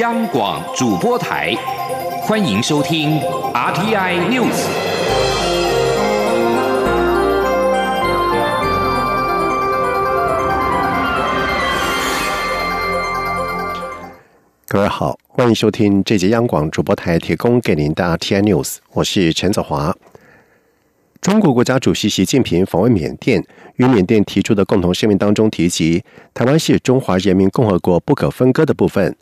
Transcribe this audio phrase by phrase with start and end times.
[0.00, 1.54] 央广主播台，
[2.20, 3.18] 欢迎收听
[3.54, 4.66] RTI News。
[14.66, 19.96] 各位好，欢迎收听这节央广主播台提供给您的 RTI News，我是陈子华。
[21.22, 23.42] 中国国家主席习近平访问缅甸，
[23.76, 26.04] 与缅甸提出的共同声明当中提及，
[26.34, 29.16] 台湾是中华人民共和国不可分割的部分。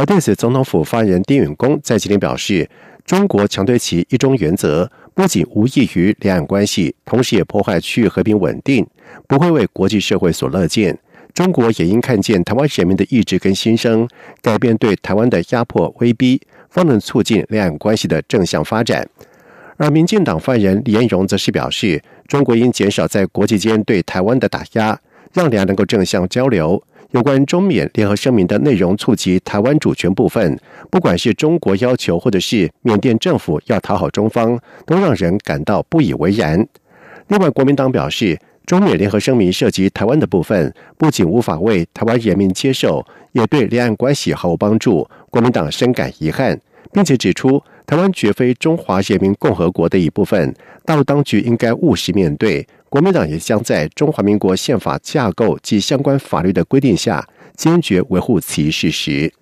[0.00, 2.66] 而对此，总统府发言人丁允恭在今天表示，
[3.04, 8.86] 中国强推其一中原则，不仅无益于两岸关系，同时也破坏区域和平稳定，
[9.28, 10.98] 不会为国际社会所乐见。
[11.34, 14.08] 中国也应看见台湾人民的意志跟心声，
[14.40, 16.40] 改变对台湾的压迫威逼，
[16.70, 19.06] 方能促进两岸关系的正向发展。
[19.76, 24.98] 而民进党发言人李彦荣则是表示，中国应减少在国际间对台湾的打压，
[25.34, 26.82] 让两岸能够正向交流。
[27.12, 30.56] 有关中缅联合声明的内容触及台湾主权部分，
[30.90, 36.64] 不管是中国要求，或者是缅甸政府要讨好中方，都让人感到不以为然。
[37.26, 45.08] 另外，国民党表示，中缅联合声明涉及台湾的部分，不仅无法为台湾人民接受，也对两岸关系毫无帮助。
[45.30, 46.60] 国民党深感遗憾，
[46.92, 47.60] 并且指出。
[47.86, 50.54] 台湾绝非中华人民共和国的一部分，
[50.84, 52.64] 大陆当局应该务实面对。
[52.90, 57.24] 国民党也将在中华民国宪法架构及相关法律的规定下，
[57.56, 59.32] 坚决维护此一事实。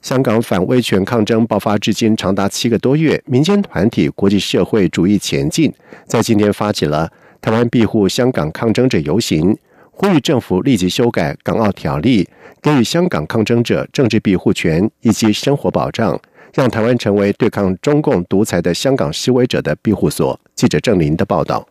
[0.00, 5.72] 香港反威权抗争爆发至今长达七个多月，民间团体国际社会主义前进
[6.06, 9.58] 在今天发起了台湾庇护香港抗争者游行，
[9.90, 12.28] 呼吁政府立即修改港澳条例，
[12.62, 16.20] 给予香港抗争者政治庇护权以及生活保障。
[16.54, 20.38] 让台湾成为对抗中共独裁的香港示威者的庇护所。
[20.54, 21.66] 记者郑林的报道。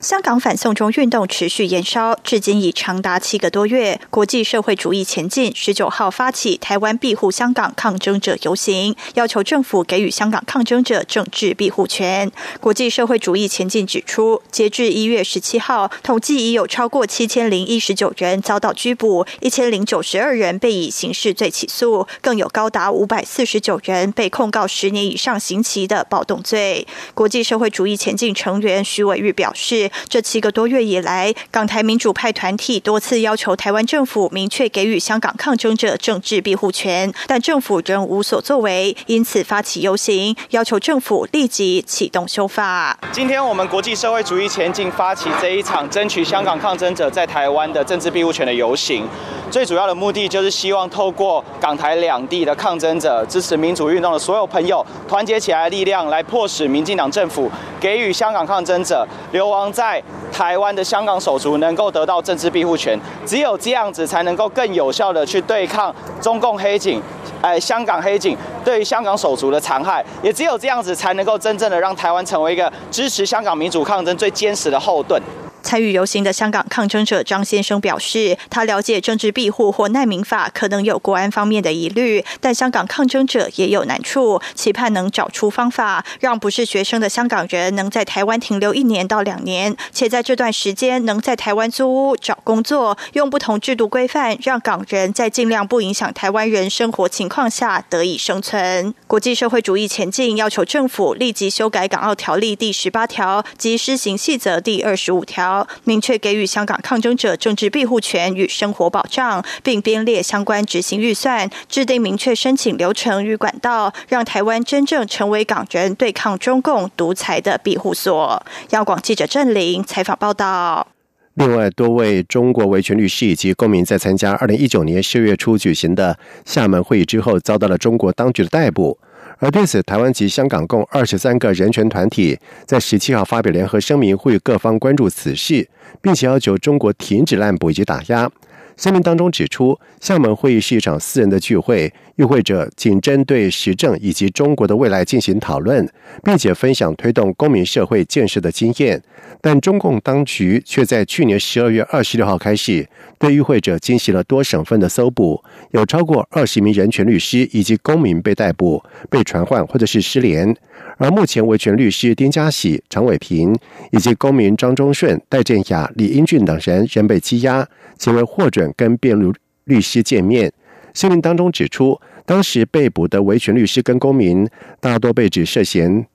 [0.00, 4.00] 香港反送中运动持续延烧，至今已长达七个多月。
[4.08, 12.32] 国际社会主义前进十九号发起台湾庇护香港抗争者游行，要求政府给予香港抗争者政治庇护权。
[12.60, 26.86] 国际社会主义前进指出，截至一月十七号，统计已有超过七千零一十九人遭到拘捕，一千零九十二人被以刑事罪起诉，更有高达五百四十九人被控告十年以上刑期的暴动罪。
[27.12, 29.89] 国际社会主义前进成员徐伟玉表示。
[30.08, 42.98] 这七个多月以来，港台民主派团体多次要求台湾政府明确给予香港抗争者政治庇护权，但政府仍无所作为，因此发起游行，要求政府立即启动修法。
[43.12, 49.06] 今天我们国际社会主义前进发起这一场争取香港抗争者在台湾的政治庇护权的游行，
[49.50, 57.50] 最主要的目的就是希望透过港台两地的抗争者、支持民主运动的所有朋友团结起来力量，来迫使民进党政府
[57.80, 59.72] 给予香港抗争者流亡。
[59.80, 67.00] 在台湾的香港手足能够得到政治庇护权，只有这样子才能够更有效的去对抗中共黑警，
[67.40, 75.18] 哎，香港黑警对于香港手足的残害，也只有这样子才能够真正的让台湾成为一个支持香港民主抗争最坚实的后盾。
[75.62, 98.94] 参与游行的香港抗争者张先生表示，他了解政治庇护或难民法可能有国安方面的疑虑，但香港抗争者也有难处，期盼能找出方法，让不是学生的香港人能在台湾停留一年到两年，且在这段时间能在台湾租屋、找工作，用不同制度规范，让港人在尽量不影响台湾人生活情况下得以生存。
[99.06, 105.49] 国际社会主义前进要求政府立即修改港澳条例第十八条及施行细则第二十五条。
[105.84, 118.42] 明确给予香港抗争者政治庇护权与生活保障，并编列相关执行预算，制定明确申请流程与管道，让台湾真正成为港人对抗中共独裁的庇护所。
[118.70, 120.86] 央广记者郑玲采访报道。
[121.34, 128.98] 另外，多位中国维权律师以及公民在参加二零一九年十月初举行的厦门会议之后，遭到了中国当局的逮捕。
[129.42, 135.66] 而对此，台湾及香港共二十三个人权团体在十七号发表联合声明，呼吁各方关注此事，
[136.02, 138.30] 并且要求中国停止滥捕以及打压。
[138.76, 145.86] 声明当中指出，厦门会议是一场私人的聚会，与会者仅针对时政以及中国的未来进行讨论，
[146.24, 149.02] 并且分享推动公民社会建设的经验。
[149.42, 155.42] 但中共当局却在去年十二月二十六号开始，对与会者进行了多省份的搜捕，
[155.72, 160.56] 有超过二十名人权律师以及公民被逮捕、被传唤或者是失联。
[160.96, 163.54] 而目前维权律师丁家喜、常伟平
[163.90, 167.66] 以及公民张忠顺、戴振雅、李英俊等人仍被羁押。
[167.96, 169.34] 其为获准跟辩论
[169.64, 170.52] 律师见面。
[170.92, 174.48] 声明当中指出，当时被捕的维权律师跟公民
[174.80, 176.06] 大多被指涉嫌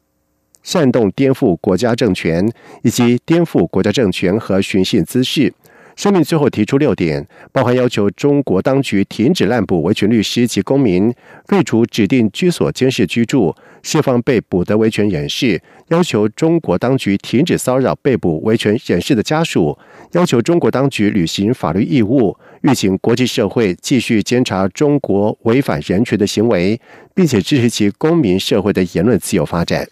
[0.63, 2.45] 煽动颠覆国家政权
[2.81, 5.53] 以及颠覆国家政权和寻衅滋事。
[5.95, 11.13] 声明最后提出六点，包含要求中国当局停止滥捕维权律师及公民，
[11.47, 19.77] 废除指定居所监视居住，释放被捕的维权人士，要求中国当局停止骚扰被捕维权人士的家属，
[20.12, 26.80] 要求中国当局履行法律义务，预请国际社会继续监察中国违反人权的行为，
[27.13, 29.88] 并且支持其公民社会的言论自由发展。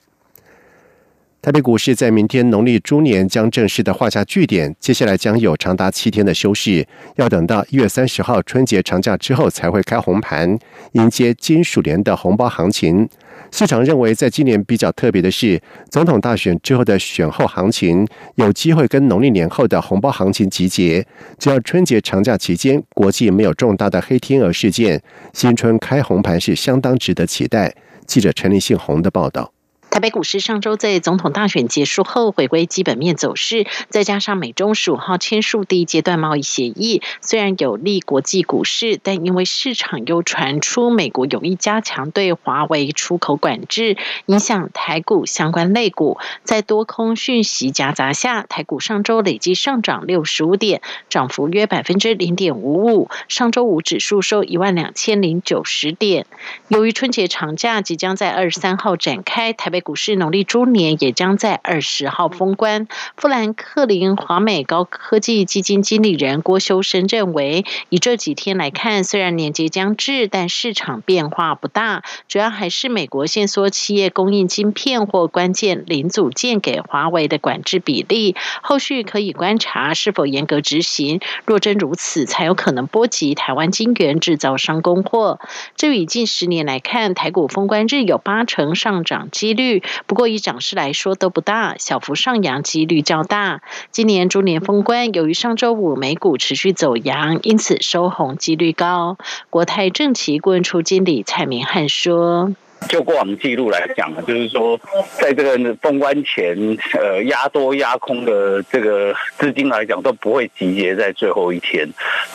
[1.43, 6.87] 台北股市在明天农历猪年将正式的画下句点，接下来将有长达七天的休市，
[7.17, 10.57] 要等到一月三十号春节长假之后才会开红盘，
[10.93, 13.09] 迎接金属年的红包行情。
[13.51, 15.61] 市场认为，在今年比较特别的是，
[15.91, 21.05] 总统大选之后的选后行情有机会跟农历年后的红包行情集结。
[21.37, 25.03] 只要春节长假期间国际没有重大的黑天鹅事件，
[25.33, 27.75] 新春开红盘是相当值得期待。
[28.07, 29.52] 记者陈立信宏的报道。
[29.93, 43.95] 台北股市上周在总统大选结束后回归基本面走势，再加上美中十五号签署第一阶段贸易协议，虽然有利国际股市，但因为市场又传出美国有意加强对华为出口管制，
[44.25, 46.17] 影响台股相关类股。
[46.43, 53.11] 在多空讯息夹杂下，台股上周累计上涨六十五点，涨幅约百分之零点五五。
[53.27, 56.25] 上周五指数收一万两千零九十点。
[56.67, 59.82] 由于春节长假即将在二十三号展开，台北。
[59.83, 62.87] 股市农历猪年也将在二十号封关。
[63.15, 78.35] 富兰克林华美高科技基金经理人郭修生认为，以这几天来看，虽然年节将至，但市场变化不大，主要还是美国限缩企业供应晶片或关键零组件给华为的管制比例。
[78.61, 81.19] 后续可以观察是否严格执行。
[81.45, 85.39] 若真如此，才有可能波及台湾晶圆制造商供货。
[85.75, 89.72] 这以近十年来看，台股封关日有八成上涨几率。
[90.05, 93.61] 不过以涨势来说都不大，小幅上扬几率较大。
[93.91, 99.17] 今年猪年封关，由于上周五美股持续走阳，因此收红几率高。
[99.49, 102.53] 国泰正奇顾问处经理蔡明汉说。
[102.89, 104.79] 就过往记录来讲就是说，
[105.19, 106.55] 在这个封关前，
[106.93, 111.87] 呃，压多压空的这个资金来讲，都不会集结在最后一天，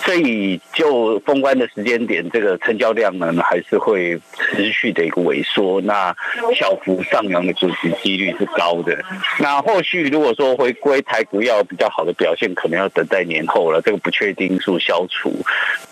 [0.05, 5.81] 所以就封关的时间点，这个成交量呢，还是会持续的一个萎缩。
[5.81, 6.15] 那
[6.55, 8.97] 小幅上扬的主持几率是高的。
[9.39, 15.35] 那后续如果说回归台股要比较好的表现，可能要等待年后了，这个不确定因素消除。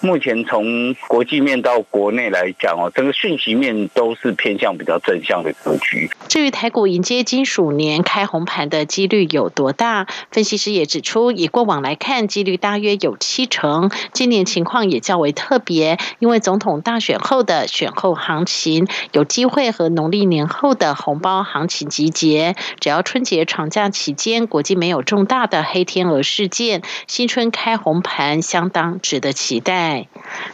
[0.00, 4.34] 目前从国际面到国内来讲哦，整个讯息面都是。
[4.46, 6.08] 偏向比较正向的格局。
[6.28, 10.06] 至于台股迎接金属年开红盘的几率有多大？
[10.30, 13.90] 分析师也指出，以过往来看，几率大约有七成。
[14.12, 22.54] 今年情况也较为特别，因为总统大选后的选后行情有机会和农历年后的红包行情集结。
[22.78, 30.06] 只要春节长假期间国际没有重大的黑天鹅事件，新春开红盘相当值得期待。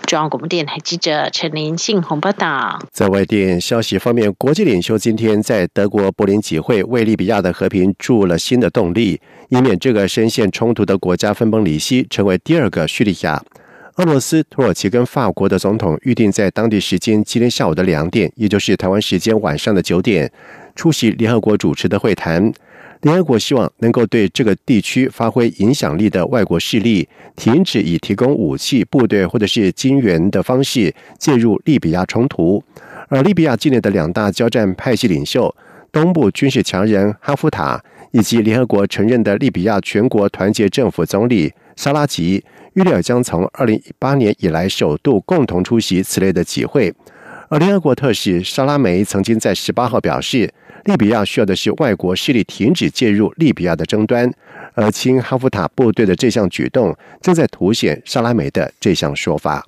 [0.06, 2.79] 中央广播电台记者陈林信鸿报道。
[2.91, 3.81] 在外电消。
[3.99, 13.43] 方面，国际领袖今天在德国柏林集会，为利比亚的和平注入了新的动力，以免这个深陷冲突的国家分崩离析，成为第二个叙利亚。
[13.96, 20.32] 俄罗斯、土耳其跟法国的总统预定在当地时间今天下午的两点，也就是台湾时间晚上的九点，
[20.75, 22.52] 出席联合国主持的会谈。
[23.02, 32.62] 联合国希望能够对这个地区发挥影响力的外国势力，停止以提供武器、部队或者是金援的方式介入利比亚冲突。
[33.12, 35.55] 而利比亚境内的两大交战派系领袖，
[35.93, 37.79] 东部军事强人哈夫塔
[38.10, 46.91] 以及联合国承认的利比亚全国团结政府总理沙拉吉，预料将从二零一八年以来首度共同出席此类的集会。
[47.51, 50.51] 而联合国特使沙拉梅曾经在十八号表示，
[50.87, 54.32] 利比亚需要的是外国势力停止介入利比亚的争端，
[54.72, 59.67] 而亲哈夫塔部队的这项举动正在凸显沙拉梅的这项说法。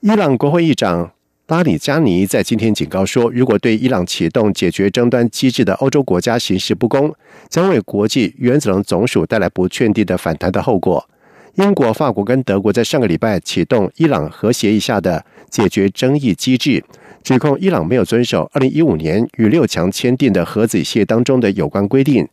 [0.00, 1.12] 伊朗国会议长。
[1.48, 7.14] 拉里加尼在今天警告说，如果对伊朗启动解决争端机制的欧洲国家行事不公，
[7.48, 11.08] 将为国际原子能总署带来不确定的反弹的后果。
[11.54, 16.84] 英国、法国跟德国在上个礼拜启动伊朗核协议下的解决争议机制，
[17.22, 22.28] 指控伊朗没有遵守2015年与六强签订的核子协议当中的有关规定。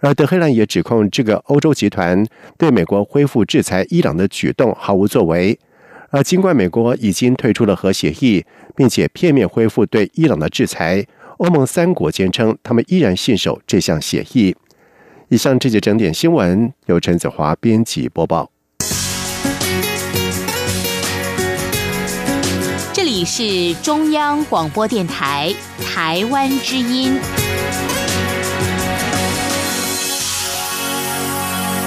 [0.00, 5.58] 而德黑兰也指控这个欧洲集团对美国恢复制裁伊朗的举动毫无作为。
[6.14, 8.44] 而尽管美国已经退出了核协议，
[8.76, 11.04] 并且片面恢复对伊朗的制裁，
[11.38, 14.54] 欧盟三国坚称他们依然信守这项协议。
[15.28, 18.48] 以上这节整点新闻由陈子华编辑播报。
[22.92, 25.52] 这里是中央广播电台
[25.84, 27.18] 台湾之音。